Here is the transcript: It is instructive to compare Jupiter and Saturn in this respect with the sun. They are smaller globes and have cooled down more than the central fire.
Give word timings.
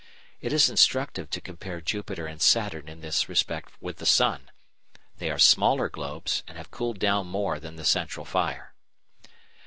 It 0.39 0.51
is 0.51 0.67
instructive 0.67 1.29
to 1.29 1.39
compare 1.39 1.79
Jupiter 1.79 2.25
and 2.25 2.41
Saturn 2.41 2.89
in 2.89 3.01
this 3.01 3.29
respect 3.29 3.79
with 3.79 3.97
the 3.97 4.05
sun. 4.07 4.49
They 5.19 5.29
are 5.29 5.37
smaller 5.37 5.89
globes 5.89 6.41
and 6.47 6.57
have 6.57 6.71
cooled 6.71 6.97
down 6.97 7.27
more 7.27 7.59
than 7.59 7.75
the 7.75 7.85
central 7.85 8.25
fire. 8.25 8.73